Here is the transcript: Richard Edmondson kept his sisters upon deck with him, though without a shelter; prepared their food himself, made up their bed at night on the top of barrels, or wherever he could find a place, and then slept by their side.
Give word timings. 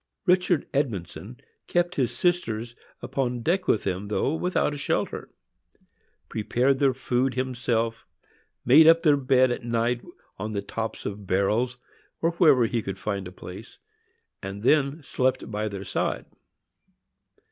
Richard 0.25 0.65
Edmondson 0.73 1.37
kept 1.67 1.93
his 1.93 2.09
sisters 2.11 2.75
upon 3.03 3.43
deck 3.43 3.67
with 3.67 3.83
him, 3.83 4.07
though 4.07 4.33
without 4.33 4.73
a 4.73 4.77
shelter; 4.77 5.29
prepared 6.27 6.79
their 6.79 6.95
food 6.95 7.35
himself, 7.35 8.07
made 8.65 8.87
up 8.87 9.03
their 9.03 9.15
bed 9.15 9.51
at 9.51 9.63
night 9.63 10.01
on 10.39 10.53
the 10.53 10.61
top 10.63 11.05
of 11.05 11.27
barrels, 11.27 11.77
or 12.19 12.31
wherever 12.31 12.65
he 12.65 12.81
could 12.81 12.97
find 12.97 13.27
a 13.27 13.31
place, 13.31 13.77
and 14.41 14.63
then 14.63 15.03
slept 15.03 15.51
by 15.51 15.67
their 15.67 15.85
side. 15.85 16.25